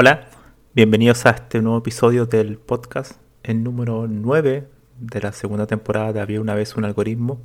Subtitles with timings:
[0.00, 0.28] Hola,
[0.76, 6.20] bienvenidos a este nuevo episodio del podcast, el número 9 de la segunda temporada de
[6.20, 7.40] Había una vez un algoritmo.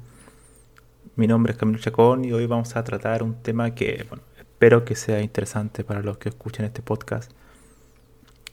[1.16, 4.06] Mi nombre es Camilo Chacón y hoy vamos a tratar un tema que
[4.38, 7.32] espero que sea interesante para los que escuchen este podcast.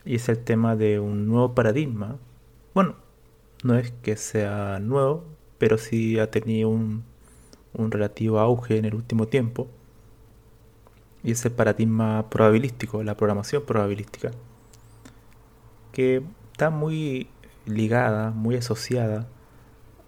[0.07, 2.17] Y es el tema de un nuevo paradigma.
[2.73, 2.97] Bueno,
[3.65, 5.27] no es que sea nuevo,
[5.59, 7.05] pero sí ha tenido un,
[7.75, 9.69] un relativo auge en el último tiempo
[11.23, 14.31] y ese paradigma probabilístico, la programación probabilística,
[15.93, 17.29] que está muy
[17.67, 19.29] ligada, muy asociada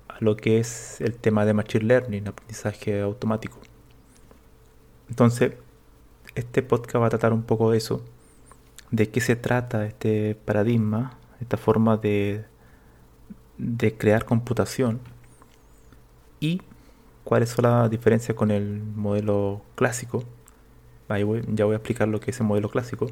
[0.09, 3.59] a lo que es el tema de Machine Learning, aprendizaje automático.
[5.09, 5.53] Entonces,
[6.35, 8.03] este podcast va a tratar un poco de eso,
[8.91, 12.45] de qué se trata este paradigma, esta forma de,
[13.59, 15.01] de crear computación
[16.41, 16.63] y
[17.25, 20.25] cuáles son las diferencias con el modelo clásico
[21.19, 23.09] ya voy a explicar lo que es el modelo clásico.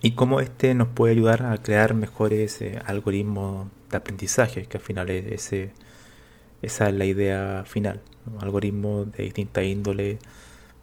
[0.00, 4.82] Y cómo este nos puede ayudar a crear mejores eh, algoritmos de aprendizaje, que al
[4.82, 5.52] final es
[6.62, 8.00] esa es la idea final.
[8.40, 10.18] Algoritmos de distinta índole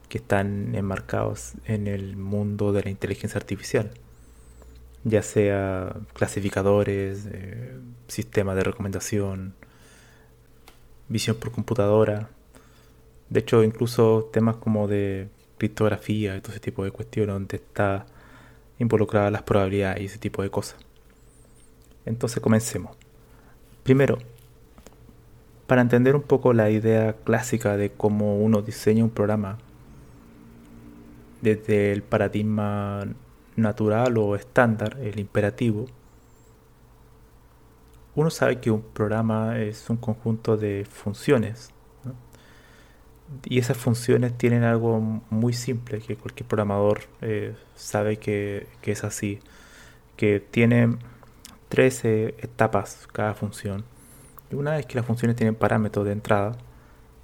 [0.10, 3.92] que están enmarcados en el mundo de la inteligencia artificial,
[5.04, 7.78] ya sea clasificadores, eh,
[8.08, 9.54] sistemas de recomendación,
[11.08, 12.30] visión por computadora,
[13.30, 18.06] de hecho, incluso temas como de criptografía y todo ese tipo de cuestiones donde está
[18.80, 20.80] involucrada las probabilidades y ese tipo de cosas.
[22.06, 22.98] Entonces comencemos.
[23.84, 24.18] Primero,
[25.68, 29.60] para entender un poco la idea clásica de cómo uno diseña un programa
[31.42, 33.06] desde el paradigma
[33.56, 35.86] natural o estándar, el imperativo,
[38.16, 41.72] uno sabe que un programa es un conjunto de funciones
[43.46, 49.40] y esas funciones tienen algo muy simple que cualquier programador eh, sabe que, es así.
[50.18, 50.98] Que tiene
[51.70, 53.86] 13 etapas cada función.
[54.52, 56.58] Y una vez que las funciones tienen parámetros de entrada,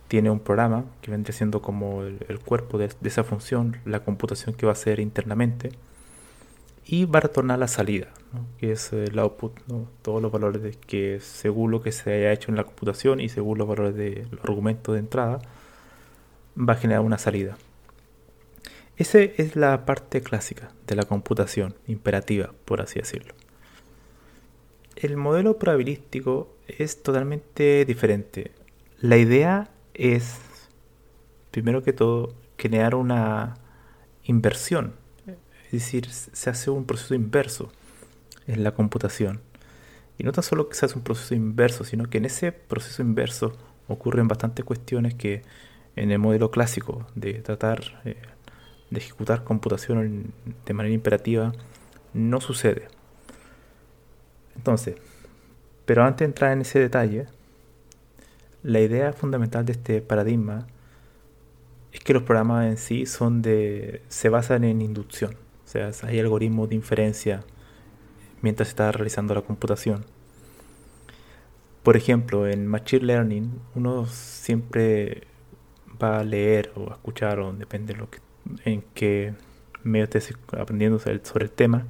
[0.07, 4.65] tiene un programa que vendría siendo como el, cuerpo de, esa función, la computación que
[4.65, 5.71] va a hacer internamente.
[6.87, 8.09] Y va a retornar la salida,
[8.59, 9.59] que es el output,
[10.03, 13.57] todos los valores que según lo que se haya hecho en la computación y según
[13.57, 15.39] los valores de los argumentos de entrada,
[16.57, 17.57] va a generar una salida.
[18.97, 23.33] Esa es la parte clásica de la computación imperativa, por así decirlo.
[24.95, 28.51] El modelo probabilístico es totalmente diferente.
[29.01, 30.39] La idea es,
[31.51, 33.55] primero que todo, crear una
[34.23, 34.93] inversión.
[35.65, 37.71] Es decir, se hace un proceso inverso
[38.47, 39.41] en la computación.
[40.17, 43.01] Y no tan solo que se hace un proceso inverso, sino que en ese proceso
[43.01, 43.57] inverso
[43.89, 45.41] ocurren bastantes cuestiones que
[45.95, 48.17] en el modelo clásico de tratar eh,
[48.89, 50.33] de ejecutar computación
[50.65, 51.53] de manera imperativa
[52.13, 52.87] no sucede.
[54.55, 54.95] Entonces,
[55.85, 57.27] pero antes de entrar en ese detalle,
[58.63, 60.67] la idea fundamental de este paradigma
[61.91, 66.19] es que los programas en sí son de se basan en inducción, o sea, hay
[66.19, 67.43] algoritmos de inferencia
[68.41, 70.05] mientras se está realizando la computación.
[71.83, 75.27] Por ejemplo, en Machine Learning uno siempre
[76.01, 78.19] va a leer o a escuchar, o depende de lo que
[78.63, 79.33] en que
[79.83, 81.85] medio estés aprendiendo sobre el tema,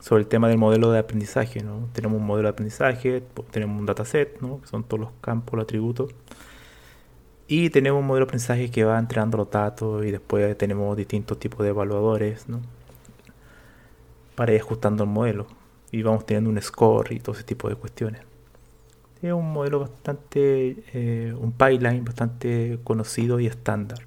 [0.00, 1.62] sobre el tema del modelo de aprendizaje.
[1.62, 1.88] ¿no?
[1.92, 4.60] Tenemos un modelo de aprendizaje, tenemos un dataset, ¿no?
[4.60, 6.14] que son todos los campos, los atributos.
[7.46, 11.38] Y tenemos un modelo de aprendizaje que va entrenando los datos y después tenemos distintos
[11.38, 12.60] tipos de evaluadores ¿no?
[14.34, 15.46] para ir ajustando el modelo.
[15.90, 18.27] Y vamos teniendo un score y todo ese tipo de cuestiones.
[19.22, 23.98] Es un modelo bastante, eh, un pipeline bastante conocido y estándar.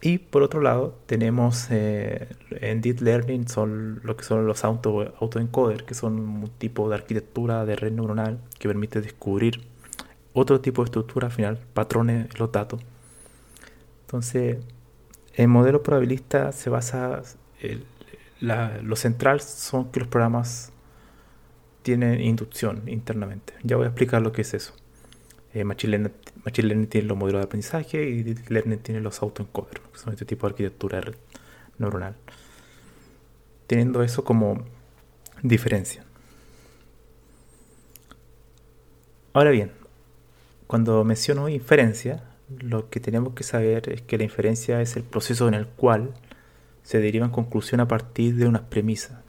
[0.00, 5.12] Y por otro lado, tenemos eh, en Deep Learning son lo que son los auto,
[5.20, 9.60] autoencoders, que son un tipo de arquitectura de red neuronal que permite descubrir
[10.34, 12.80] otro tipo de estructura al final, patrones en los datos.
[14.02, 14.58] Entonces,
[15.34, 17.22] el modelo probabilista se basa,
[18.40, 20.72] lo central son que los programas
[21.88, 23.54] tienen inducción internamente.
[23.62, 24.74] Ya voy a explicar lo que es eso.
[25.54, 26.10] Eh, Machine,
[26.44, 30.26] Learning, tiene los modelos de aprendizaje y Deep Learning tiene los autoencoders, que son este
[30.26, 31.00] tipo de arquitectura
[31.78, 32.14] neuronal.
[33.66, 34.66] Teniendo eso como
[35.42, 36.04] diferencia.
[39.32, 39.72] Ahora bien,
[40.66, 45.48] cuando menciono inferencia, lo que tenemos que saber es que la inferencia es el proceso
[45.48, 46.12] en el cual
[46.82, 49.27] se derivan conclusiones a partir de unas premisas.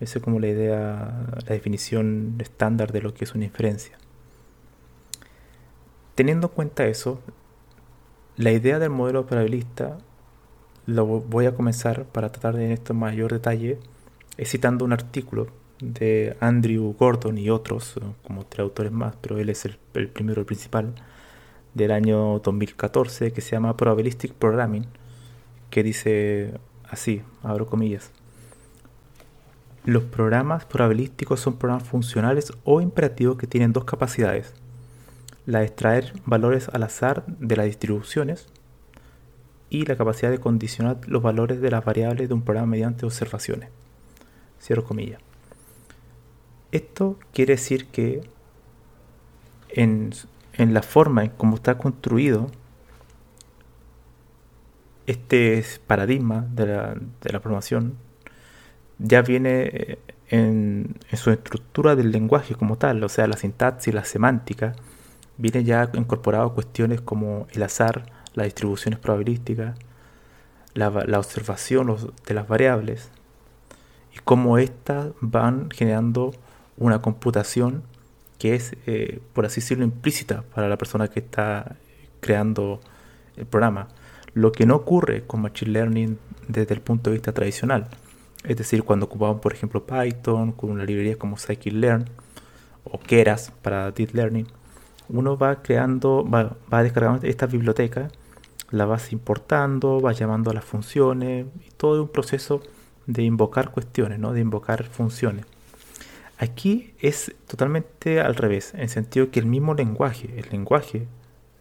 [0.00, 3.98] Esa es como la idea, la definición estándar de lo que es una inferencia.
[6.14, 7.20] Teniendo en cuenta eso,
[8.36, 9.98] la idea del modelo probabilista
[10.86, 13.78] lo voy a comenzar para tratar de en esto mayor detalle,
[14.44, 15.48] citando un artículo
[15.80, 20.40] de Andrew Gordon y otros, como tres autores más, pero él es el, el primero,
[20.40, 20.94] el principal,
[21.74, 24.86] del año 2014, que se llama Probabilistic Programming,
[25.70, 26.54] que dice
[26.88, 28.12] así, abro comillas.
[29.84, 34.52] Los programas probabilísticos son programas funcionales o imperativos que tienen dos capacidades.
[35.46, 38.46] La de extraer valores al azar de las distribuciones
[39.70, 43.70] y la capacidad de condicionar los valores de las variables de un programa mediante observaciones.
[44.60, 45.20] Cierro comillas.
[46.72, 48.20] Esto quiere decir que
[49.70, 50.12] en,
[50.58, 52.50] la forma en cómo está construido
[55.06, 57.94] este paradigma de la, de la programación
[59.00, 59.98] ya viene eh,
[60.28, 64.74] en, su estructura del lenguaje como tal, o sea, la sintaxis, la semántica,
[65.38, 69.76] viene ya incorporado cuestiones como el azar, las distribuciones probabilísticas,
[70.74, 73.10] la, observación de las variables
[74.14, 76.32] y cómo éstas van generando
[76.76, 77.82] una computación
[78.38, 81.76] que es, eh, por así decirlo, implícita para la persona que está
[82.20, 82.80] creando
[83.36, 83.88] el programa.
[84.32, 86.18] Lo que no ocurre con Machine Learning
[86.48, 87.88] desde el punto de vista tradicional.
[88.44, 92.06] Es decir, cuando ocupamos, por ejemplo, Python con una librería como Scikit-Learn
[92.84, 94.46] o Keras para Deep Learning,
[95.08, 98.08] uno va creando, va, descargando esta biblioteca,
[98.70, 102.62] la vas importando, va llamando a las funciones y todo un proceso
[103.06, 104.32] de invocar cuestiones, ¿no?
[104.32, 105.44] de invocar funciones.
[106.38, 111.06] Aquí es totalmente al revés, en el sentido que el mismo lenguaje, el lenguaje,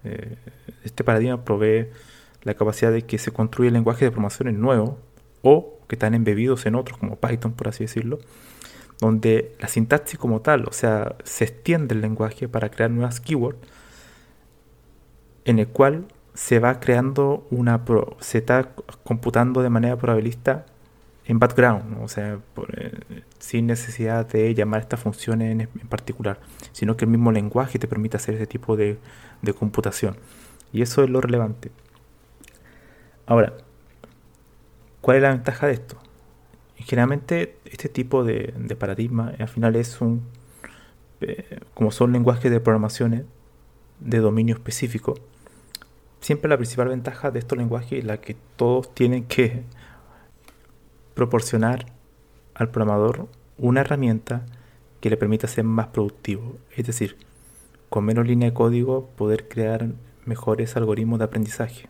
[0.05, 0.37] eh,
[0.85, 1.87] este paradigma provee
[2.43, 4.97] la capacidad de que se construye lenguaje de programación nuevo
[5.41, 8.19] o que están embebidos en otros, como Python, por así decirlo,
[8.99, 13.59] donde la sintaxis como tal, o sea, se extiende el lenguaje para crear nuevas keywords,
[15.45, 17.83] en el cual se va creando una,
[18.19, 18.71] se está
[19.03, 20.65] computando de manera probabilista
[21.25, 22.39] en background, o sea,
[22.75, 22.91] eh,
[23.37, 26.39] sin necesidad de llamar estas funciones en, particular,
[26.71, 28.97] sino que el mismo lenguaje te permite hacer ese tipo de,
[29.57, 30.17] computación.
[30.73, 31.71] Y eso es lo relevante.
[33.27, 33.53] Ahora,
[35.09, 35.97] ¿cuál es la ventaja de esto?
[36.75, 40.21] Generalmente este tipo de, paradigma al final es un,
[41.21, 43.23] eh, como son lenguajes de programaciones
[43.99, 45.15] de dominio específico,
[46.21, 49.63] siempre la principal ventaja de estos lenguajes es la que todos tienen que
[51.15, 51.87] proporcionar
[52.53, 54.45] al programador una herramienta
[55.01, 56.57] que le permita ser más productivo.
[56.77, 57.17] Es decir,
[57.89, 59.87] con menos línea de código poder crear
[60.25, 61.89] mejores algoritmos de aprendizaje.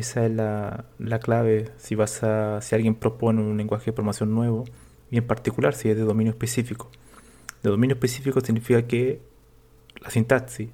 [0.00, 4.64] Esa es la, clave si vas a, si alguien propone un lenguaje de programación nuevo
[5.10, 6.90] y en particular si es de dominio específico.
[7.62, 9.20] De dominio específico significa que
[10.00, 10.70] la sintaxis,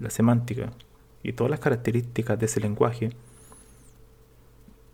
[0.00, 0.72] la semántica
[1.22, 3.10] y todas las características de ese lenguaje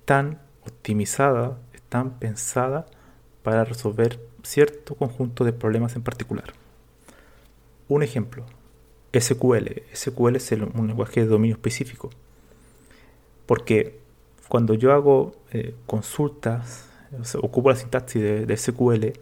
[0.00, 2.84] están optimizada, están pensadas
[3.42, 6.52] para resolver cierto conjunto de problemas en particular.
[7.88, 8.44] Un ejemplo,
[9.18, 9.84] SQL.
[9.94, 12.10] SQL es un lenguaje de dominio específico.
[13.48, 13.98] Porque
[14.48, 16.88] cuando yo hago eh, consultas,
[17.42, 19.18] ocupo la sintaxis de, SQL,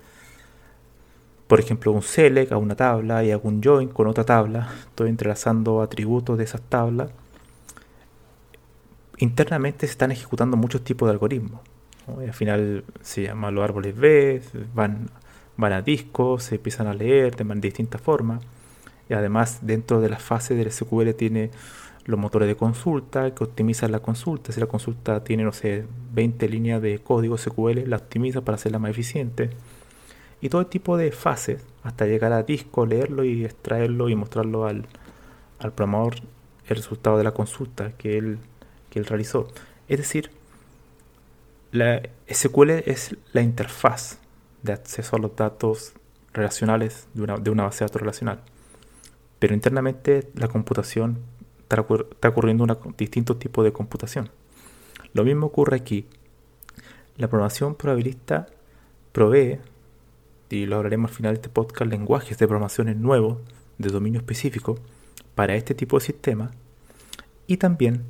[1.47, 5.09] por ejemplo, un select a una tabla y hago un join con otra tabla, estoy
[5.09, 7.11] entrelazando atributos de esas tablas
[9.19, 11.61] internamente se están ejecutando muchos tipos de algoritmos.
[12.07, 14.43] al final se llaman los árboles B,
[14.75, 15.11] van,
[15.57, 18.43] van a discos, se empiezan a leer de distintas formas.
[19.09, 21.51] Y además dentro de la fase del SQL tiene
[22.07, 24.53] los motores de consulta que optimizan la consulta.
[24.53, 28.79] Si la consulta tiene, no sé, 20 líneas de código SQL, la optimiza para hacerla
[28.79, 29.51] más eficiente.
[30.41, 34.87] Y todo tipo de fases hasta llegar a disco, leerlo y extraerlo y mostrarlo al,
[35.59, 36.17] al programador
[36.69, 38.39] el resultado de la consulta que él,
[38.91, 39.49] que él realizó.
[39.89, 40.31] Es decir,
[41.73, 44.19] la SQL es la interfaz
[44.63, 45.95] de acceso a los datos
[46.33, 48.43] relacionales de una, de una base de datos relacional.
[49.39, 51.19] Pero internamente la computación
[51.69, 54.31] está, ocurriendo un distinto tipo de computación.
[55.13, 56.07] Lo mismo ocurre aquí.
[57.17, 58.47] La programación probabilista
[59.13, 59.59] provee,
[60.51, 63.39] y lo hablaremos al final de este podcast, lenguajes de programaciones nuevos
[63.79, 64.79] de dominio específico
[65.35, 66.51] para este tipo de sistema
[67.47, 68.05] y también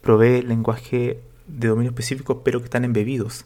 [0.00, 3.44] provee lenguaje de dominio específico pero que están embebidos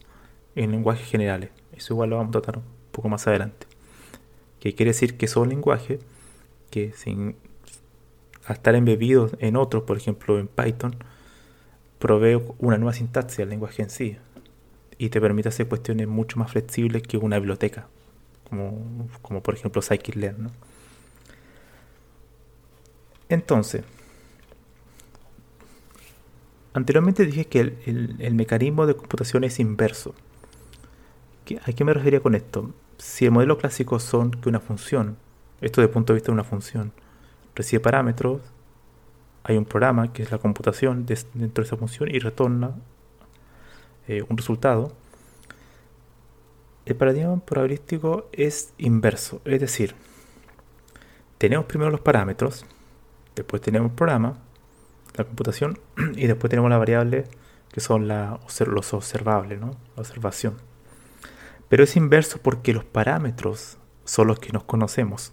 [0.55, 1.51] en lenguajes generales.
[1.75, 3.67] Eso igual lo vamos a tratar un poco más adelante.
[4.61, 6.01] Que quiere decir que son lenguajes
[6.71, 7.37] que sin
[8.47, 10.97] al estar embebidos en otros, por ejemplo en Python,
[11.99, 14.17] provee una nueva sintaxis al lenguaje en sí
[14.99, 17.89] y te permite hacer cuestiones mucho más flexibles que una biblioteca,
[18.49, 20.51] como, como por ejemplo scikit-learn.
[23.29, 23.83] Entonces,
[26.75, 30.15] anteriormente dije que el, mecanismo de computación es inverso.
[31.65, 32.75] ¿A qué me refería con esto?
[32.99, 35.17] Si el modelo clásico son que una función,
[35.61, 36.93] esto desde punto de vista de una función,
[37.55, 38.41] recibe parámetros,
[39.45, 42.75] hay un programa que es la computación dentro de esa función y retorna
[44.09, 44.93] eh, un resultado.
[46.85, 49.95] El paradigma probabilístico es inverso, es decir,
[51.39, 52.65] tenemos primero los parámetros,
[53.35, 54.39] después tenemos el programa,
[55.15, 55.79] la computación
[56.17, 57.25] y después tenemos la variable
[57.73, 59.77] que son los observables, ¿no?
[59.97, 60.59] la observación.
[61.69, 65.33] Pero es inverso porque los parámetros son los que nos conocemos.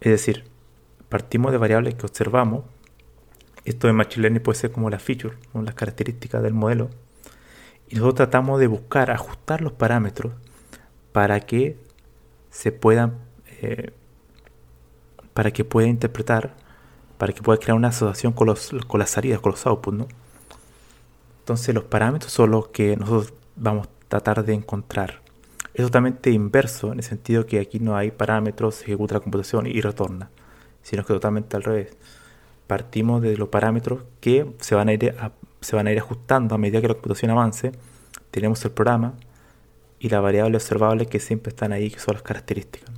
[0.00, 0.44] Es decir,
[1.14, 2.64] partimos de variables que observamos.
[3.64, 6.90] Esto en Machine Learning puede ser como la feature, como las características del modelo.
[7.88, 10.32] Y nosotros tratamos de buscar, ajustar los parámetros
[11.12, 11.78] para que
[12.50, 13.14] se puedan,
[13.62, 13.92] eh,
[15.34, 16.56] para que pueda interpretar,
[17.16, 20.08] para que pueda crear una asociación con, los, con las salidas, con los outputs, ¿no?
[21.38, 25.22] Entonces los parámetros son los que nosotros vamos a tratar de encontrar.
[25.74, 29.68] Es totalmente inverso, en el sentido que aquí no hay parámetros, se ejecuta la computación
[29.68, 30.28] y retorna
[30.84, 31.96] sino que totalmente al revés.
[32.68, 35.14] Partimos de los parámetros que se van a ir,
[35.60, 37.72] se van a ir ajustando a medida que la computación avance.
[38.30, 39.14] Tenemos el programa
[39.98, 42.90] y la variable observable que siempre están ahí, que son las características.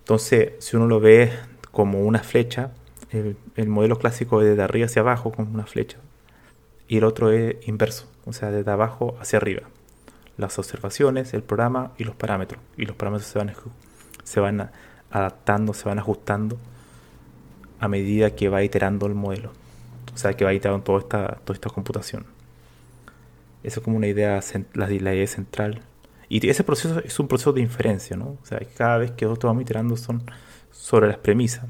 [0.00, 1.32] Entonces, si uno lo ve
[1.70, 2.72] como una flecha,
[3.10, 5.98] el, el modelo clásico es de arriba hacia abajo, como una flecha,
[6.88, 9.62] y el otro es inverso, o sea, desde abajo hacia arriba.
[10.36, 12.60] Las observaciones, el programa y los parámetros.
[12.76, 13.52] Y los parámetros se van,
[14.24, 14.70] se van
[15.14, 16.58] adaptando, se van ajustando
[17.78, 19.52] a medida que va iterando el modelo.
[20.12, 22.26] O sea, que va iterando toda esta, toda esta computación.
[23.62, 24.40] Eso es como una idea,
[24.74, 25.82] la, idea central.
[26.28, 28.36] Y ese proceso es un proceso de inferencia, ¿no?
[28.42, 30.22] O sea, cada vez que nosotros vamos iterando son
[30.72, 31.66] sobre las premisas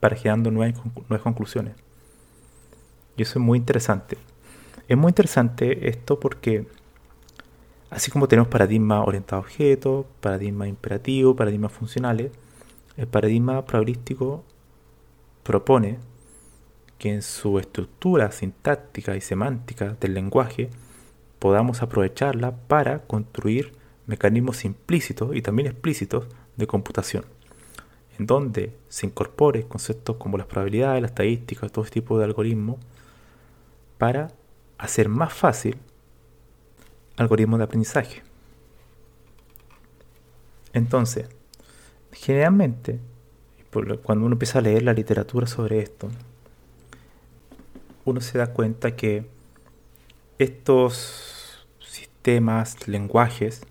[0.00, 1.74] para generando nuevas, nuevas conclusiones.
[3.16, 4.18] Y eso es muy interesante.
[4.88, 6.66] Es muy interesante esto porque
[7.90, 12.32] así como tenemos paradigmas orientados a objetos, paradigmas imperativos, paradigmas funcionales,
[12.98, 14.44] el paradigma probabilístico
[15.44, 15.98] propone
[16.98, 20.68] que en su estructura sintáctica y semántica del lenguaje
[21.38, 23.72] podamos aprovecharla para construir
[24.06, 26.26] mecanismos implícitos y también explícitos
[26.56, 27.24] de computación,
[28.18, 32.78] en donde se incorpore conceptos como las probabilidades, las estadísticas, todo este tipo de algoritmos,
[33.96, 34.32] para
[34.76, 35.76] hacer más fácil
[37.16, 38.22] algoritmos de aprendizaje.
[40.72, 41.28] Entonces,
[42.12, 42.98] generalmente,
[44.02, 46.08] cuando uno empieza a leer la literatura sobre esto,
[48.04, 49.26] uno se da cuenta que
[50.38, 53.62] estos sistemas, lenguajes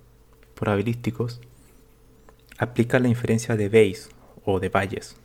[0.54, 1.42] probabilísticos,
[2.58, 4.10] aplican la inferencia de Bayes
[4.46, 5.16] o de Bayes.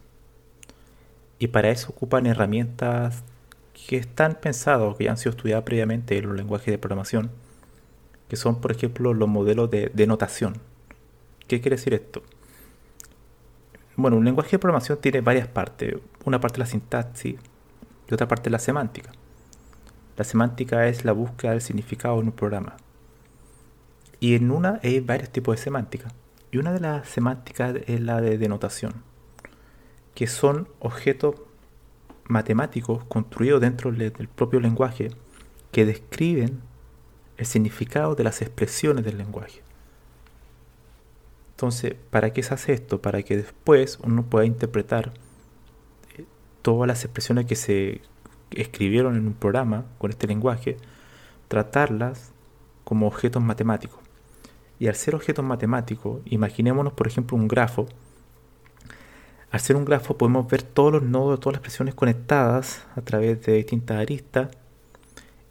[1.39, 3.25] Y para eso ocupan herramientas
[3.87, 7.31] que están pensadas o que ya han sido estudiadas previamente en los lenguajes de programación,
[8.29, 10.59] que son, por ejemplo, los modelos de, de notación.
[11.49, 12.23] ¿Qué quiere decir esto?
[14.03, 15.95] Bueno, un lenguaje de programación tiene varias partes.
[16.25, 17.37] Una parte es la sintaxis
[18.11, 19.13] y otra parte es la semántica.
[20.17, 22.77] La semántica es la búsqueda del significado en un programa.
[24.19, 26.09] Y en una hay varios tipos de semántica.
[26.51, 29.05] Y una de las semánticas es la de denotación,
[30.17, 31.37] que son objetos
[32.25, 35.13] matemáticos construidos dentro del propio lenguaje
[35.71, 36.61] que describen
[37.37, 39.63] el significado de las expresiones del lenguaje.
[41.63, 43.01] Entonces, ¿para qué se hace esto?
[43.01, 45.13] Para que después uno pueda interpretar
[46.19, 46.25] eh,
[46.61, 48.01] todas las expresiones que se
[48.51, 50.77] escribieron en un programa con este lenguaje,
[51.47, 52.33] tratarlas
[52.83, 54.01] como objetos matemáticos.
[54.81, 57.87] Y al ser objetos matemáticos, imaginémonos por ejemplo un grafo.
[59.53, 63.41] Al ser un grafo podemos ver todos los nodos, todas las expresiones conectadas a través
[63.43, 64.49] de distintas aristas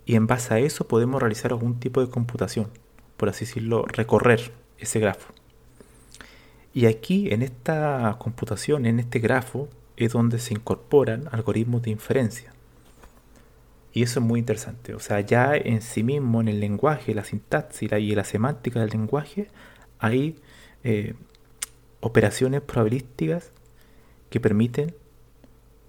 [0.05, 2.67] y en base a eso podemos realizar algún tipo de computación,
[3.15, 5.33] por así decirlo, recorrer ese grafo.
[6.73, 12.53] Y aquí en esta computación, en este grafo, es donde se incorporan algoritmos de inferencia.
[13.93, 14.95] Y eso es muy interesante.
[14.95, 18.89] O sea, ya en sí mismo, en el lenguaje, la sintaxis y la semántica del
[18.89, 19.49] lenguaje,
[19.99, 20.39] hay
[20.83, 21.13] eh,
[21.99, 23.51] operaciones probabilísticas
[24.29, 24.95] que permiten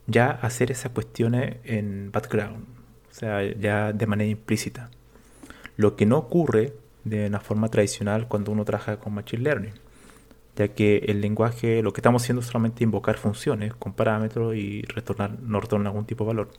[0.06, 2.66] ya hacer esas cuestiones en background.
[3.10, 4.90] O sea, ya de manera implícita.
[5.76, 6.74] Lo que no ocurre
[7.04, 9.74] de una forma tradicional cuando uno trabaja con Machine Learning.
[10.56, 14.82] Ya que el lenguaje, lo que estamos haciendo es solamente invocar funciones con parámetros y
[14.82, 16.50] retornar, no retornar algún tipo de valor.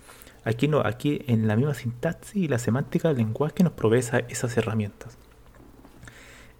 [0.43, 4.57] Aquí no, aquí en la misma sintaxis y la semántica del lenguaje nos provee esas
[4.57, 5.17] herramientas.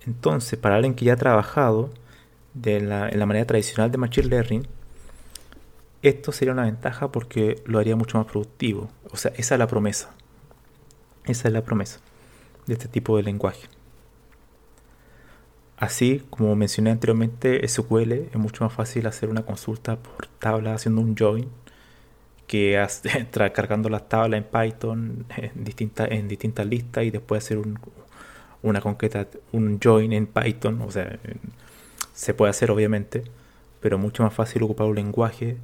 [0.06, 1.90] Entonces, para alguien que ya ha trabajado
[2.54, 4.68] de en la manera tradicional de Machine Learning,
[6.04, 8.90] esto sería una ventaja porque lo haría mucho más productivo.
[9.12, 10.12] O sea, esa es la promesa.
[11.26, 12.00] Esa es la promesa
[12.68, 13.70] de este tipo de lenguaje.
[15.84, 21.02] Así como mencioné anteriormente, SQL es mucho más fácil hacer una consulta por tabla haciendo
[21.02, 21.50] un join
[22.48, 22.82] que
[23.54, 27.78] cargando las tablas en Python en distintas, en distintas listas y después hacer un,
[28.62, 31.20] una concreta, un join en Python, o sea,
[32.14, 33.26] se puede hacer obviamente,
[33.82, 35.58] pero mucho más fácil ocupar un lenguaje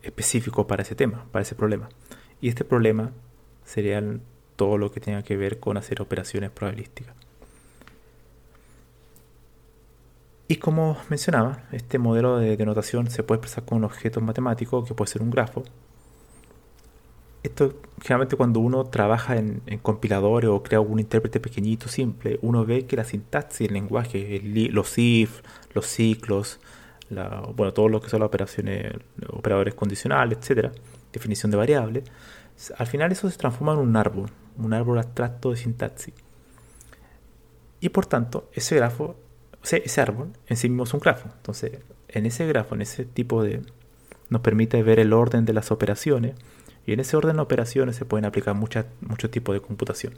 [0.00, 1.88] específico para ese tema, para ese problema.
[2.40, 3.10] Y este problema
[3.64, 4.00] sería
[4.54, 7.25] todo lo que tenga que ver con hacer operaciones probabilísticas.
[10.48, 14.94] Y como mencionaba, este modelo de denotación se puede expresar con un objeto matemático que
[14.94, 15.64] puede ser un grafo,
[17.46, 22.86] esto generalmente cuando uno trabaja en, compiladores o crea un intérprete pequeñito, simple, uno ve
[22.86, 26.60] que la sintaxis, el lenguaje, los if, los ciclos,
[27.08, 28.92] bueno, todo lo que son las operaciones,
[29.28, 30.72] operadores condicionales, etcétera,
[31.12, 32.04] definición de variables,
[32.76, 36.14] al final eso se transforma en un árbol, un árbol abstracto de sintaxis.
[37.80, 39.16] Y por tanto, ese grafo,
[39.72, 41.28] ese árbol en sí mismo es un grafo.
[41.36, 41.72] Entonces,
[42.08, 43.62] en ese grafo, en ese tipo de...
[44.28, 46.34] nos permite ver el orden de las operaciones,
[46.86, 48.84] y en ese orden de operaciones se pueden aplicar muchos
[49.30, 50.14] tipos de computación.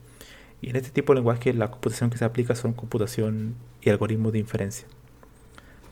[0.60, 4.32] Y en este tipo de lenguaje la computación que se aplica son computación y algoritmos
[4.32, 4.86] de inferencia.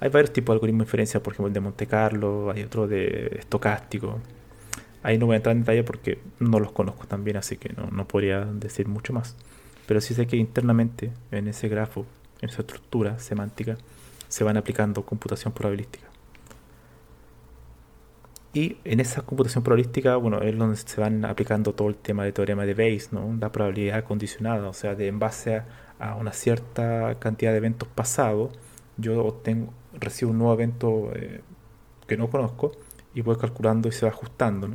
[0.01, 2.87] Hay varios tipos de algoritmos de inferencia, por ejemplo el de Monte Carlo, hay otro
[2.87, 4.21] de estocástico.
[5.03, 7.73] Ahí no voy a entrar en detalle porque no los conozco tan bien, así que
[7.73, 9.37] no, no podría decir mucho más.
[9.87, 12.05] Pero sí sé que internamente en ese grafo,
[12.41, 13.77] en esa estructura semántica,
[14.29, 16.07] se van aplicando computación probabilística.
[18.57, 22.33] Y en esa computación probabilística, bueno, es donde se van aplicando todo el tema de
[22.33, 23.37] teorema de Bayes, ¿no?
[23.39, 25.63] La probabilidad condicionada, o sea, de en base
[25.99, 28.59] a, una cierta cantidad de eventos pasados,
[28.97, 31.43] yo obtengo, recibo un nuevo evento eh,
[32.07, 32.73] que no conozco
[33.15, 34.71] y voy calculando y se va ajustando.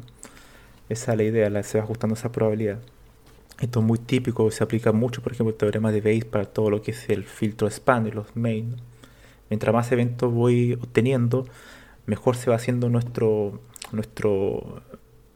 [0.90, 2.80] Esa es la idea, la, se va ajustando esa probabilidad.
[3.62, 6.72] Esto es muy típico, se aplica mucho, por ejemplo, el teorema de Bayes para todo
[6.72, 8.76] lo que es el filtro span, los main.
[9.52, 11.46] Mientras más eventos voy obteniendo,
[12.08, 14.82] mejor se va haciendo nuestro, nuestro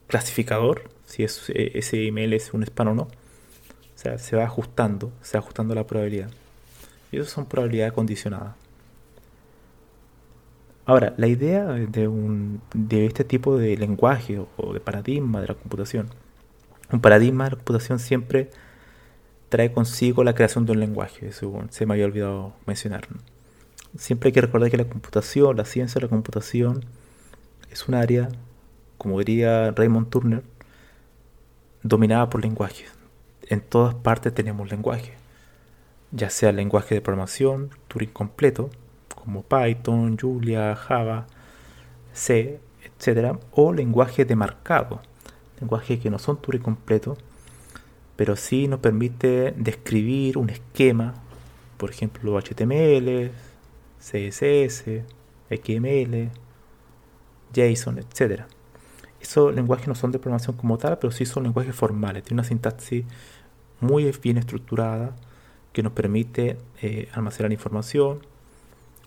[0.08, 3.02] clasificador, si es, eh, ese email es un spam o no.
[3.02, 3.08] O
[3.94, 6.30] sea, se va ajustando, se va ajustando la probabilidad.
[7.12, 8.56] Y eso son probabilidades condicionadas.
[10.84, 15.54] Ahora, la idea de, un, de este tipo de lenguaje o de paradigma de la
[15.54, 16.08] computación,
[16.92, 18.50] un paradigma de la computación siempre
[19.48, 23.06] trae consigo la creación de un lenguaje, eso se me había olvidado mencionar.
[23.96, 26.84] Siempre hay que recordar que la computación, la ciencia de la computación,
[27.70, 28.28] es un área
[28.98, 30.42] como diría Raymond Turner,
[31.82, 32.92] dominada por lenguajes.
[33.48, 35.12] En todas partes tenemos lenguaje,
[36.10, 38.70] ya sea lenguaje de programación, Turing completo,
[39.14, 41.26] como Python, Julia, Java,
[42.12, 43.36] C, etc.
[43.52, 45.02] O lenguaje de marcado,
[45.60, 47.16] lenguajes que no son Turing completo,
[48.16, 51.14] pero sí nos permite describir un esquema,
[51.76, 53.30] por ejemplo HTML,
[53.98, 55.02] CSS,
[55.50, 56.30] XML,
[57.54, 58.42] JSON, etc.
[59.20, 62.22] Esos lenguajes no son de programación como tal, pero sí son lenguajes formales.
[62.22, 63.04] Tiene una sintaxis
[63.80, 65.14] muy bien estructurada
[65.72, 68.20] que nos permite eh, almacenar información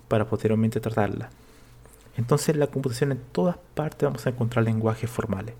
[0.08, 1.30] para posteriormente tratarla.
[2.18, 5.56] Entonces, en la computación en todas partes vamos a encontrar lenguajes formales.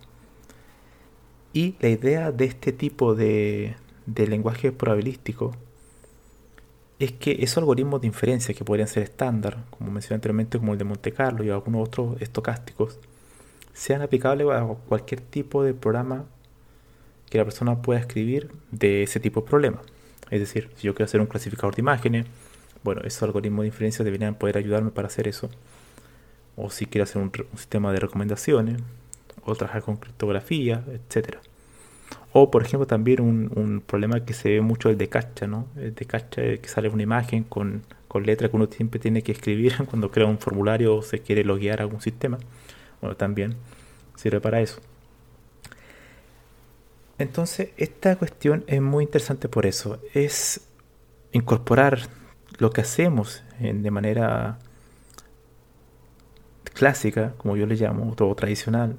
[1.54, 5.56] Y la idea de este tipo de, de lenguaje probabilístico
[7.00, 10.80] es que esos algoritmos de inferencia que podrían ser estándar, como mencioné anteriormente, como el
[10.80, 13.00] de Monte Carlo y algunos otros estocásticos,
[13.74, 16.26] sean aplicables a cualquier tipo de programa
[17.30, 19.82] que la persona pueda escribir de ese tipo de problema.
[20.30, 22.26] Es decir, si yo quiero hacer un clasificador de imágenes,
[22.84, 25.50] bueno, esos algoritmos de inferencia deberían poder ayudarme para hacer eso.
[26.56, 28.82] O si quiero hacer un, sistema de recomendaciones,
[29.46, 31.42] o trabajar con criptografía, etcétera.
[32.32, 35.68] O, por ejemplo, también un, problema que se ve mucho el de cacha, ¿no?
[35.76, 39.32] El de cacha que sale una imagen con, con letras que uno siempre tiene que
[39.32, 42.38] escribir cuando crea un formulario o se quiere loguear algún sistema.
[43.02, 43.56] Bueno, también
[44.16, 44.80] sirve para eso.
[47.18, 50.00] Entonces, esta cuestión es muy interesante por eso.
[50.14, 50.62] Es
[51.32, 52.00] incorporar
[52.60, 54.60] lo que hacemos de manera
[56.74, 58.96] clásica, como yo le llamo, o tradicional,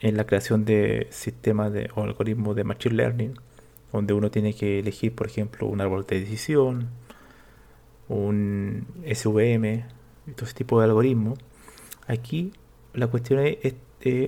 [0.00, 3.34] en la creación de sistemas de, o algoritmos de Machine Learning,
[3.92, 6.88] donde uno tiene que elegir, por ejemplo, un árbol de decisión,
[8.08, 9.84] un SVM,
[10.34, 11.38] todo ese tipo de algoritmos.
[12.06, 12.52] Aquí
[12.94, 13.74] la cuestión es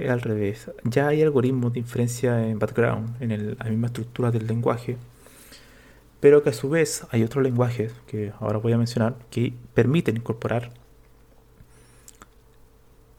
[0.08, 0.70] al revés.
[0.84, 4.96] Ya hay algoritmos de inferencia en background, en la misma estructura del lenguaje,
[6.18, 10.16] pero que a su vez hay otros lenguajes que ahora voy a mencionar que permiten
[10.16, 10.72] incorporar,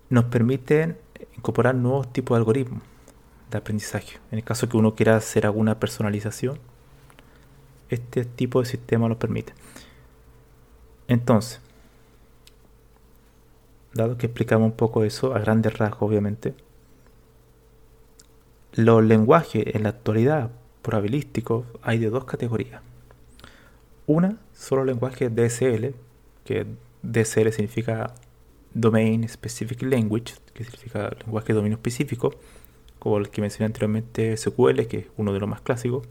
[0.09, 0.97] nos permiten
[1.35, 2.81] incorporar nuevos tipos de algoritmos
[3.51, 4.17] de aprendizaje.
[4.31, 6.57] En el caso que uno quiera hacer alguna personalización,
[7.89, 9.53] este tipo de sistema lo permite.
[11.07, 11.59] Entonces,
[13.93, 16.55] dado que explicamos un poco eso, a grandes rasgos obviamente,
[18.73, 22.81] los lenguajes en la actualidad probabilísticos hay de dos categorías.
[24.07, 25.93] Una son los lenguajes DSL,
[26.45, 26.65] que
[27.03, 28.13] DSL significa
[28.73, 32.33] Domain Specific Language, que significa lenguaje de dominio específico,
[32.99, 36.07] como el que mencioné anteriormente SQL, que es uno de los más clásicos,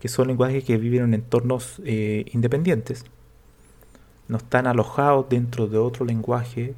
[0.00, 3.04] que son lenguajes que viven en entornos eh, independientes,
[4.28, 6.74] no están alojados dentro de otro lenguaje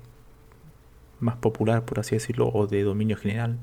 [1.21, 3.59] más popular, por así decirlo, o de dominio general,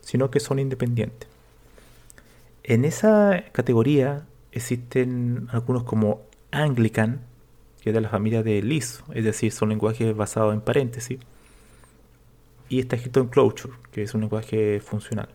[0.00, 1.28] sino que son independientes.
[2.62, 6.20] En esa categoría existen algunos como
[6.52, 7.22] Anglican,
[7.82, 11.18] que es de la familia de Lisp, es decir, son lenguajes basados en paréntesis,
[12.68, 15.28] y está escrito en Clojure, que es un lenguaje funcional.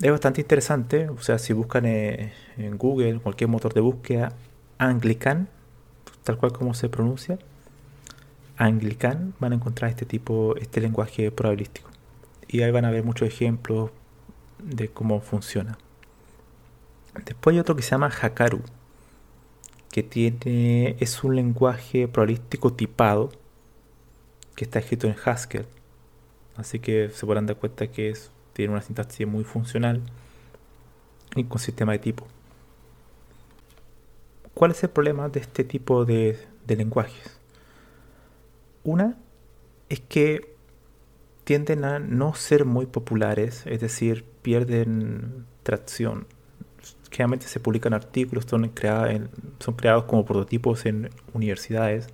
[0.00, 4.32] Es bastante interesante, o sea, si buscan en Google, cualquier motor de búsqueda,
[4.78, 5.48] Anglican,
[6.24, 7.38] tal cual como se pronuncia,
[8.58, 11.88] Anglican, van a encontrar este tipo, este lenguaje probabilístico.
[12.48, 13.90] Y ahí van a ver muchos ejemplos
[14.58, 15.78] de cómo funciona.
[17.24, 18.60] Después hay otro que se llama Hakaru,
[19.96, 23.30] que tiene, es un lenguaje probabilístico tipado
[24.54, 25.64] que está escrito en Haskell.
[26.54, 30.02] Así que se podrán dar cuenta que es, tiene una sintaxis muy funcional
[31.34, 32.26] y con sistema de tipo.
[34.52, 37.40] ¿Cuál es el problema de este tipo de, lenguajes?
[38.84, 39.16] Una
[39.88, 40.54] es que
[41.44, 46.26] tienden a no ser muy populares, es decir, pierden tracción.
[47.16, 52.08] Generalmente se publican artículos, son, creados como prototipos en universidades,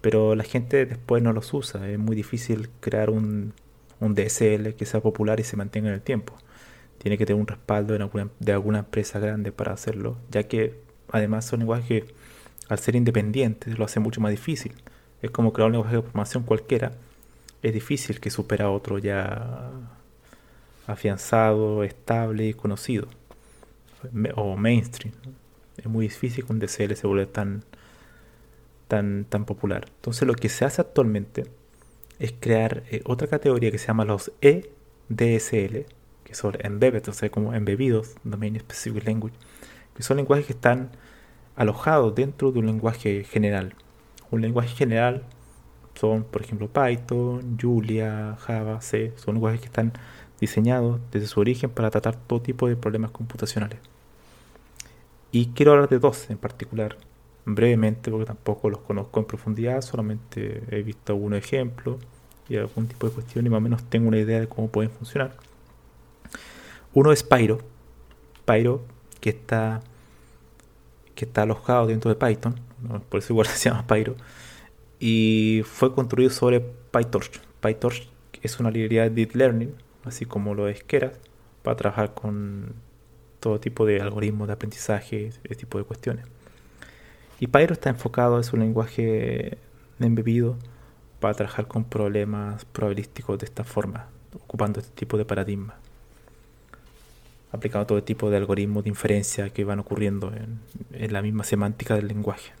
[0.00, 1.90] pero la gente después no los usa.
[1.90, 3.54] Es muy difícil crear un,
[3.98, 6.32] DSL que sea popular y se mantenga en el tiempo.
[6.98, 7.98] Tiene que tener un respaldo
[8.38, 10.78] de alguna empresa grande para hacerlo, ya que
[11.10, 12.14] además son lenguajes que
[12.68, 14.74] al ser independientes lo hace mucho más difícil.
[15.22, 16.92] Es como crear un lenguaje de programación cualquiera.
[17.62, 19.72] Es difícil que supera a otro ya
[20.86, 23.08] afianzado, estable y conocido.
[24.34, 25.14] O mainstream.
[25.76, 27.64] Es muy difícil que un DSL se vuelva tan,
[28.88, 29.86] tan, tan popular.
[29.96, 31.44] Entonces lo que se hace actualmente
[32.18, 35.86] es crear eh, otra categoría que se llama los EDSL,
[36.24, 39.36] que son embedded, o sea, como embebidos, Domain Specific Language,
[39.94, 40.90] que son lenguajes que están
[41.56, 43.74] alojados dentro de un lenguaje general.
[44.30, 45.24] Un lenguaje general
[45.94, 49.92] son, por ejemplo, Python, Julia, Java, C, son lenguajes que están
[50.40, 53.78] diseñados desde su origen para tratar todo tipo de problemas computacionales.
[55.32, 56.96] Y quiero hablar de dos en particular,
[57.44, 61.96] brevemente, porque tampoco los conozco en profundidad, solamente he visto algunos ejemplos
[62.48, 64.90] y algún tipo de cuestión y más o menos tengo una idea de cómo pueden
[64.90, 65.36] funcionar.
[66.94, 67.58] Uno es Pyro.
[68.44, 68.82] Pyro
[69.20, 69.80] que está,
[71.14, 72.54] que está alojado dentro de Python,
[73.08, 74.14] por eso igual se llama Pyro,
[74.98, 77.40] y fue construido sobre PyTorch.
[77.60, 78.08] PyTorch
[78.42, 81.18] es una librería de Deep Learning, así como lo es Keras,
[81.62, 82.74] para trabajar con
[83.40, 86.26] todo tipo de algoritmos de aprendizaje, ese tipo de cuestiones.
[87.38, 89.58] Y Pyro está enfocado, es un lenguaje
[90.00, 90.56] embebido
[91.20, 95.74] para trabajar con problemas probabilísticos de esta forma, ocupando este tipo de paradigma,
[97.52, 100.60] aplicando todo tipo de algoritmos de inferencia que van ocurriendo en,
[100.92, 102.52] en la misma semántica del lenguaje.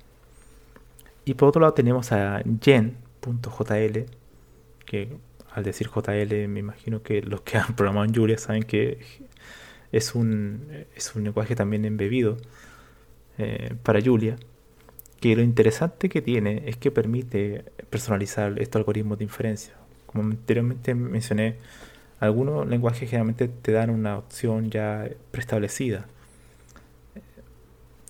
[1.24, 4.06] Y por otro lado tenemos a Gen.jl,
[4.84, 5.16] que
[5.52, 9.00] al decir JL me imagino que los que han programado en Julia saben que
[9.92, 12.36] es un, es un lenguaje también embebido
[13.38, 14.36] eh, para Julia.
[15.20, 19.74] Que lo interesante que tiene es que permite personalizar estos algoritmos de inferencia.
[20.06, 21.56] Como anteriormente mencioné,
[22.20, 26.06] algunos lenguajes generalmente te dan una opción ya preestablecida.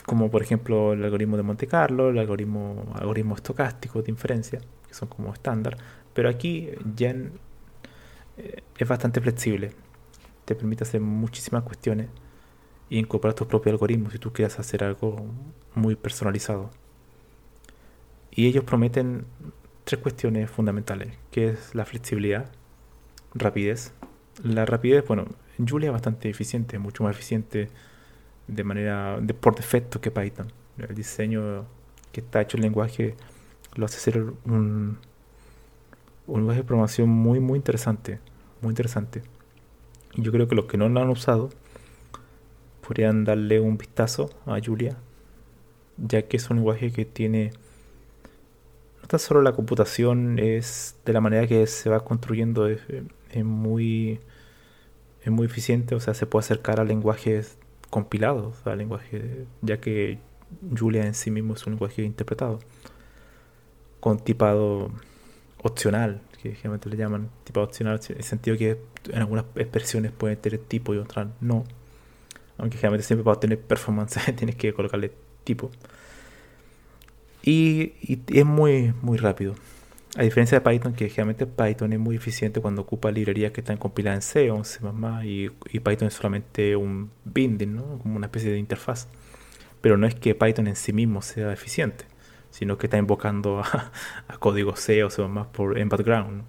[0.05, 4.95] Como por ejemplo el algoritmo de Monte Carlo, el algoritmo, algoritmo estocástico de inferencia, que
[4.95, 5.77] son como estándar.
[6.15, 7.33] Pero aquí Gen
[8.39, 9.73] eh, es bastante flexible.
[10.47, 12.09] Te permite hacer muchísimas cuestiones
[12.89, 15.27] y incorporar tus propios algoritmos si tú quieres hacer algo
[15.75, 16.71] muy personalizado.
[18.31, 19.27] Y ellos prometen
[19.85, 22.51] tres cuestiones fundamentales, que es la flexibilidad,
[23.35, 23.93] rapidez.
[24.43, 25.27] La rapidez, bueno,
[25.67, 27.69] Julia es bastante eficiente, mucho más eficiente
[28.47, 30.53] de manera por defecto que Python.
[30.79, 31.67] El diseño
[32.13, 33.15] que está hecho el lenguaje
[33.75, 34.99] lo hace ser un,
[36.27, 38.21] un lenguaje de programación muy, muy interesante.
[38.63, 39.23] Muy interesante.
[40.17, 41.51] Yo creo que los que no lo han usado
[42.87, 44.97] podrían darle un vistazo a Julia,
[45.99, 47.53] ya que es un lenguaje que tiene
[49.03, 52.81] no tan solo la computación, es de la manera que se va construyendo, es,
[53.45, 54.21] muy
[55.23, 57.59] es muy eficiente, o sea, se puede acercar a lenguajes
[57.91, 60.19] compilados, a lenguaje, ya que
[60.77, 62.61] Julia en sí mismo es un lenguaje interpretado,
[64.01, 64.91] con tipado
[65.63, 68.79] opcional, que generalmente le llaman tipo opcional, en el sentido que
[69.11, 71.65] en algunas expresiones pueden tener tipo y otras no.
[72.59, 75.13] Aunque generalmente siempre para obtener performance tienes que colocarle
[75.45, 75.71] tipo.
[77.43, 77.93] Y,
[78.33, 79.55] es muy, muy rápido.
[80.17, 83.77] A diferencia de Python, que generalmente Python es muy eficiente cuando ocupa librerías que están
[83.77, 84.81] compiladas en C o en C++,
[85.25, 87.99] y, y Python es solamente un binding, ¿no?
[87.99, 89.09] como una especie de interfaz.
[89.81, 92.07] Pero no es que Python en sí mismo sea eficiente
[92.57, 93.93] sino que está invocando a,
[94.39, 96.43] código C o más por en background.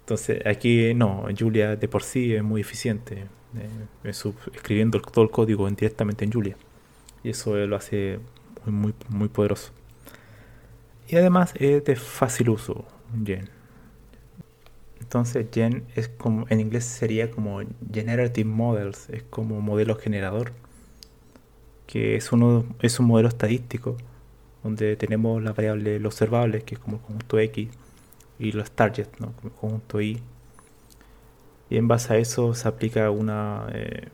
[0.00, 3.24] Entonces aquí no, Julia de por sí es muy eficiente,
[3.56, 4.12] eh,
[4.54, 6.56] escribiendo todo el código directamente en Julia.
[7.24, 8.18] Y eso lo hace
[8.66, 9.72] muy, muy, muy poderoso.
[11.08, 12.84] Y además es de fácil uso,
[13.24, 13.48] Gen.
[15.00, 20.52] Entonces Gen es como, en inglés sería como Generative Models, es como modelo generador,
[21.86, 23.96] que es, uno, es un modelo estadístico
[24.62, 27.68] donde tenemos la variable los observables, que es como el conjunto X,
[28.38, 30.22] y los targets, como el conjunto Y.
[31.70, 34.08] Y en base a eso se aplica una eh,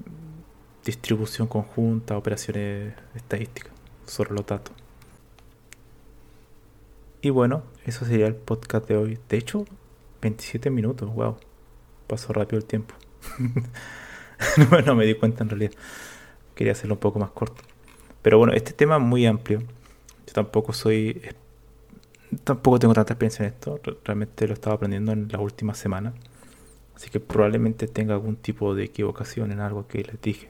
[0.85, 3.73] distribución conjunta, operaciones estadísticas
[4.07, 4.75] sobre los datos.
[7.21, 9.19] Y bueno, eso sería el podcast de hoy.
[9.29, 9.65] De hecho,
[10.23, 11.37] 27 minutos, wow.
[12.07, 12.95] Pasó rápido el tiempo.
[14.87, 15.73] no me di cuenta en realidad.
[16.55, 17.63] Quería hacerlo un poco más corto.
[18.23, 19.63] Pero bueno, este tema es muy amplio.
[20.29, 21.23] Yo tampoco soy.
[22.45, 23.81] Tampoco tengo tanta experiencia en esto.
[24.05, 26.13] Realmente lo estaba aprendiendo en las últimas semanas.
[26.95, 30.49] Así que probablemente tenga algún tipo de equivocación en algo que les dije.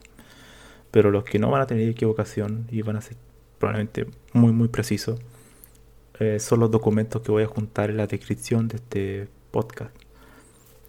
[0.91, 3.15] Pero los que no van a tener equivocación y van a ser
[3.57, 5.21] probablemente muy, muy precisos
[6.19, 9.95] eh, son los documentos que voy a juntar en la descripción de este podcast.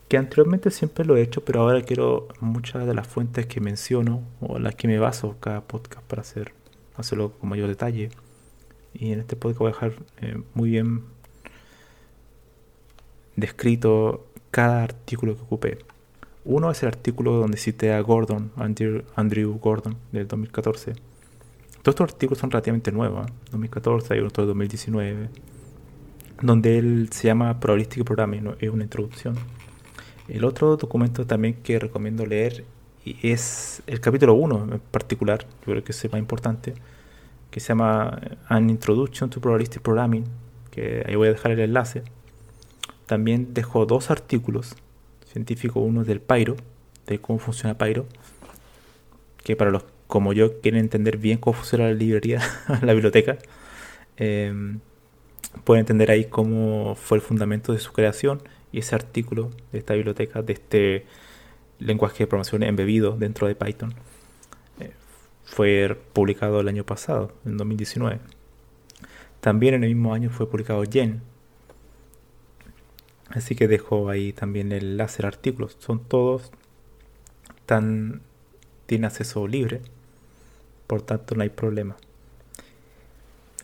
[0.09, 4.25] Que anteriormente siempre lo he hecho, pero ahora quiero muchas de las fuentes que menciono
[4.41, 6.53] o las que me baso cada podcast para hacer,
[6.97, 8.11] hacerlo con mayor detalle
[8.95, 11.05] y en este podcast voy a dejar eh, muy bien
[13.37, 15.79] descrito cada artículo que ocupé.
[16.45, 20.93] Uno es el artículo donde cité a Gordon, Andrew, Gordon, del 2014.
[20.93, 25.29] Todos estos artículos son relativamente nuevos, 2014, hay otro de 2019,
[26.43, 29.35] donde él se llama Probabilistic Programming, es una introducción.
[30.29, 32.65] El otro documento también que recomiendo leer
[33.05, 36.75] es el capítulo 1 en particular, yo creo que es el más importante,
[37.51, 40.25] que se llama An Introduction to Probabilistic Programming,
[40.71, 42.03] que ahí voy a dejar el enlace.
[43.07, 44.77] También dejó dos artículos
[45.27, 46.57] científicos, uno del Pyro,
[47.07, 48.07] de cómo funciona Pyro,
[49.43, 52.41] que para los como yo quieren entender bien cómo funciona la librería,
[52.83, 53.39] la biblioteca,
[54.17, 54.81] em,
[55.65, 59.95] pueden entender ahí cómo fue el fundamento de su creación y ese artículo de esta
[59.95, 61.07] biblioteca, de este
[61.79, 63.95] lenguaje de programación embebido dentro de Python
[65.51, 68.21] fue publicado el año pasado, en 2019.
[69.41, 71.23] También en el mismo año fue publicado Gen.
[73.29, 75.77] Así que dejo ahí también el enlace artículos.
[75.81, 76.53] Son todos
[77.67, 78.23] tan
[78.87, 79.81] tienen acceso libre,
[80.87, 81.97] por tanto no hay problema.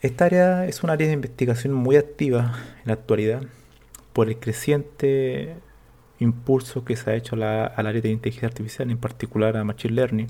[0.03, 3.43] Esta área es un área de investigación muy activa en la actualidad
[4.13, 5.55] por el creciente
[6.19, 7.43] impulso que se ha hecho al
[7.87, 10.29] área de inteligencia artificial, en particular a Machine Learning,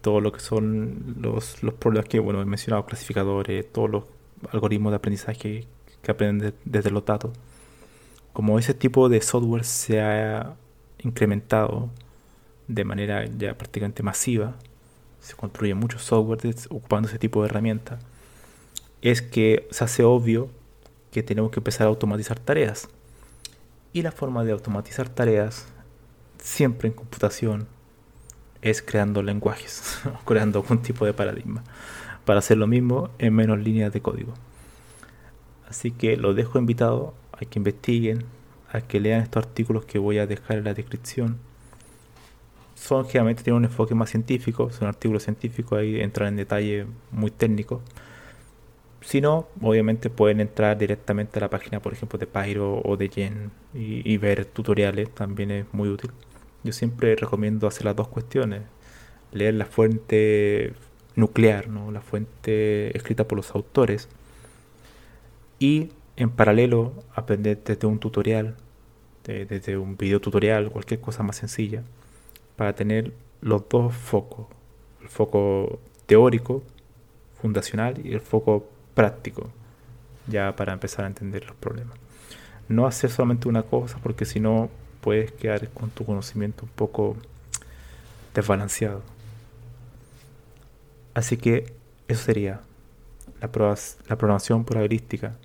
[0.00, 4.04] todo lo que son los, los problemas que bueno, he mencionado, clasificadores, todos los
[4.50, 5.66] algoritmos de aprendizaje
[6.02, 7.32] que aprenden desde los datos.
[8.32, 10.54] Como ese tipo de software se ha
[11.02, 11.90] incrementado
[12.68, 14.56] de manera ya prácticamente masiva,
[15.20, 18.00] se construye mucho software ocupando ese tipo de herramientas,
[19.02, 20.50] es que se hace obvio
[21.10, 22.88] que tenemos que empezar a automatizar tareas.
[23.92, 25.66] Y la forma de automatizar tareas,
[26.42, 27.66] siempre en computación,
[28.62, 31.62] es creando lenguajes, creando algún tipo de paradigma,
[32.24, 34.34] para hacer lo mismo en menos líneas de código.
[35.68, 38.24] Así que los dejo invitado a que investiguen,
[38.72, 41.38] a que lean estos artículos que voy a dejar en la descripción.
[42.74, 47.30] Son generalmente tienen un enfoque más científico, son artículos científicos, ahí entran en detalle muy
[47.30, 47.82] técnico.
[49.00, 53.08] Si no, obviamente pueden entrar directamente a la página, por ejemplo, de Pyro o de
[53.08, 56.10] Yen y ver tutoriales, también es muy útil.
[56.64, 58.62] Yo siempre recomiendo hacer las dos cuestiones.
[59.32, 60.72] Leer la fuente
[61.14, 61.90] nuclear, ¿no?
[61.90, 64.08] la fuente escrita por los autores.
[65.58, 68.56] Y en paralelo aprender desde un tutorial,
[69.24, 71.82] desde un video tutorial, cualquier cosa más sencilla,
[72.56, 74.46] para tener los dos focos.
[75.02, 76.62] El foco teórico,
[77.40, 79.48] fundacional, y el foco práctico,
[80.26, 81.96] ya para empezar a entender los problemas.
[82.68, 87.16] No hacer solamente una cosa, porque si no puedes quedar con tu conocimiento un poco
[88.34, 89.02] desbalanceado.
[91.14, 91.72] Así que
[92.06, 92.60] eso sería
[93.40, 93.48] la,
[94.08, 95.36] la programación probabilística,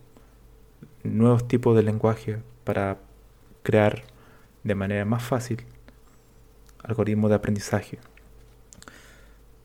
[1.04, 2.98] nuevos tipos de lenguaje para
[3.64, 4.04] crear
[4.64, 5.64] de manera más fácil
[6.84, 8.00] algoritmos de aprendizaje.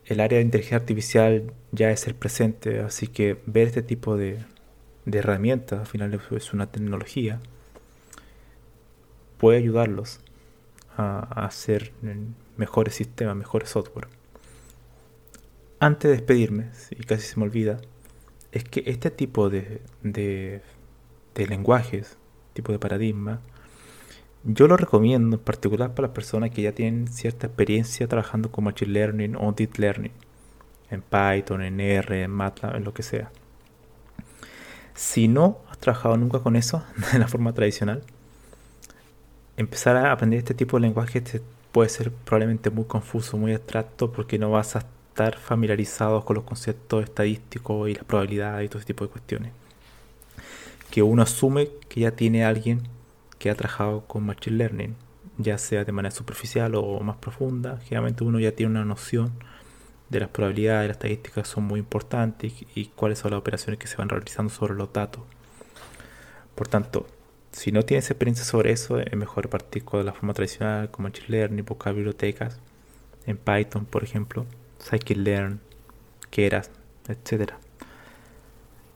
[0.05, 4.39] El área de inteligencia artificial ya es el presente, así que ver este tipo de,
[5.05, 7.39] de herramientas, al final es una tecnología,
[9.39, 10.19] puede ayudarlos
[10.97, 11.93] a, hacer
[12.57, 14.09] mejores sistemas, mejores software.
[15.79, 17.79] Antes de despedirme, y casi se me olvida,
[18.51, 20.61] es que este tipo de, de,
[21.35, 22.17] de lenguajes,
[22.53, 23.39] tipo de paradigma,
[24.43, 28.65] yo lo recomiendo en particular para las personas que ya tienen cierta experiencia trabajando con
[28.65, 30.11] Machine Learning o Deep Learning,
[30.89, 33.31] en Python, en R, en MATLAB, en lo que sea.
[34.95, 38.03] Si no has trabajado nunca con eso de la forma tradicional,
[39.59, 41.21] empezar a aprender este tipo de lenguaje
[41.73, 46.45] puede ser probablemente muy confuso, muy abstracto, porque no vas a estar familiarizado con los
[46.45, 49.51] conceptos estadísticos y las probabilidades y todo ese tipo de cuestiones.
[50.89, 52.83] Que uno asume que ya tiene alguien
[53.37, 54.95] que ha trabajado con Machine Learning,
[55.37, 57.79] ya sea de manera superficial o más profunda.
[57.83, 59.33] Generalmente uno ya tiene una noción
[60.09, 63.97] de las probabilidades, las estadísticas son muy importantes y cuáles son las operaciones que se
[63.97, 65.23] van realizando sobre los datos.
[66.55, 67.05] Por tanto,
[67.51, 71.65] si no tienes experiencia sobre eso, es mejor partir con la forma tradicional, como Learning,
[71.65, 72.59] buscar bibliotecas,
[73.25, 74.45] en Python, por ejemplo,
[74.79, 75.59] Scikit-Learn,
[76.29, 76.69] Keras,
[77.07, 77.53] etc.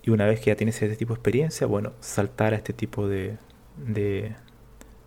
[0.04, 3.08] Y una vez que ya tienes ese tipo de experiencia, bueno, saltar a este tipo
[3.08, 3.38] de,
[3.78, 4.36] de,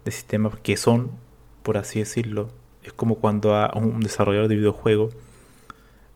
[0.05, 1.13] de sistemas que son,
[1.63, 2.51] por así decirlo,
[2.83, 5.15] es como cuando a un desarrollador de videojuegos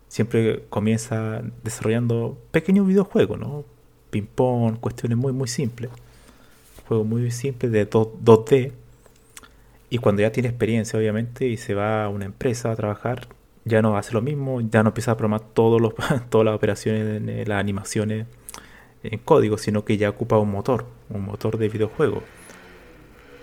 [0.08, 3.64] siempre comienza desarrollando pequeños videojuegos, ¿no?
[4.10, 5.90] Ping-pong, cuestiones muy, muy simples
[6.90, 8.72] juego muy simple de 2, d
[9.90, 13.28] Y cuando ya tiene experiencia, obviamente, y se va a una empresa a trabajar,
[13.64, 15.94] ya no hace lo mismo, ya no empieza a programar todos los,
[16.30, 18.26] todas las operaciones, las animaciones
[19.04, 22.24] en código, sino que ya ocupa un motor, un motor de videojuego.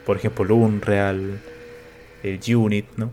[0.06, 1.40] Por ejemplo, Unreal,
[2.24, 3.12] el Unit, ¿no?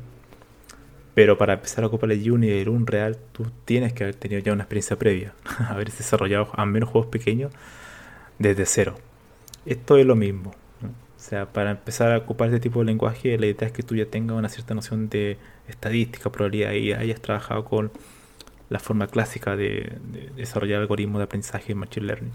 [1.14, 4.40] Pero para empezar a ocupar el Unity y el Unreal, tú tienes que haber tenido
[4.40, 5.32] ya una experiencia previa,
[5.68, 7.52] haber desarrollado al menos juegos pequeños
[8.40, 8.96] desde cero
[9.66, 10.54] esto es lo mismo.
[11.24, 13.96] O sea, para empezar a ocupar este tipo de lenguaje, la idea es que tú
[13.96, 17.90] ya tengas una cierta noción de estadística, probabilidad y hayas trabajado con
[18.68, 19.98] la forma clásica de,
[20.36, 22.32] desarrollar algoritmos de aprendizaje en Machine Learning.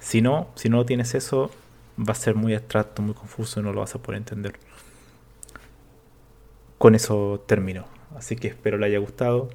[0.00, 1.50] Si no, si no tienes eso,
[1.96, 4.54] va a ser muy abstracto, muy confuso y no lo vas a poder entender.
[6.78, 7.84] Con eso termino.
[8.16, 9.50] Así que espero le haya gustado.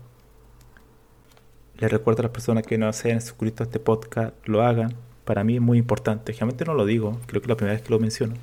[1.77, 4.95] Les recuerdo a las personas que no se hayan suscrito a este podcast, lo hagan
[5.29, 6.33] para mí es muy importante.
[6.33, 8.33] Generalmente no lo digo, creo que es la primera vez que lo menciono.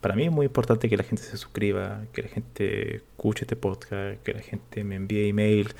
[0.00, 3.54] Para mí es muy importante que la gente se suscriba, que la gente escuche este
[3.54, 5.74] podcast, que la gente me envíe email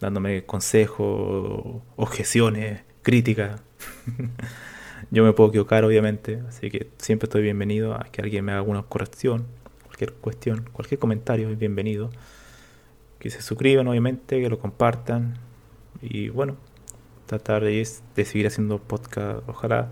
[0.00, 3.62] dándome consejos, objeciones, críticas.
[5.12, 8.62] Yo me puedo equivocar, obviamente, así que siempre estoy bienvenido a que alguien me haga
[8.62, 9.46] una corrección,
[9.84, 12.10] cualquier cuestión, cualquier comentario es bienvenido.
[13.20, 15.38] Que se suscriban, obviamente, que lo compartan.
[16.02, 16.56] Y bueno,
[17.30, 19.90] tratar de, de seguir haciendo podcast, ojalá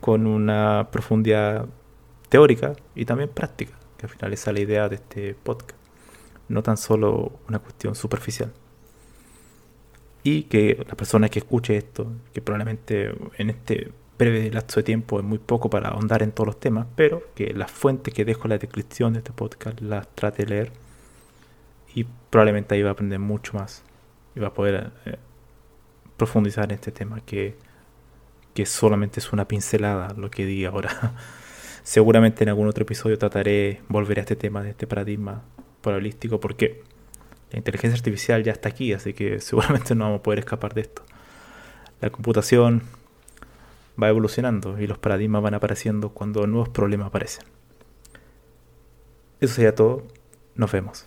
[0.00, 1.66] con una profundidad
[2.30, 5.78] teórica y también práctica, que al final es la idea de este podcast,
[6.48, 8.52] no tan solo una cuestión superficial.
[10.22, 15.18] Y que la persona que escuche esto, que probablemente en este breve lapso de tiempo
[15.18, 18.44] es muy poco para ahondar en todos los temas, pero que las fuentes que dejo
[18.44, 20.72] en la descripción de este podcast las trate de leer
[21.94, 23.82] y probablemente ahí va a aprender mucho más
[24.34, 25.18] y va a poder eh,
[26.16, 27.56] profundizar en este tema que,
[28.54, 31.14] que solamente es una pincelada lo que di ahora.
[31.82, 35.42] Seguramente en algún otro episodio trataré, volver a este tema de este paradigma
[35.82, 36.82] probabilístico porque
[37.52, 40.82] la inteligencia artificial ya está aquí, así que seguramente no vamos a poder escapar de
[40.82, 41.02] esto.
[42.00, 42.82] La computación
[44.00, 47.44] va evolucionando y los paradigmas van apareciendo cuando nuevos problemas aparecen.
[49.40, 50.06] Eso sería todo.
[50.54, 51.06] Nos vemos.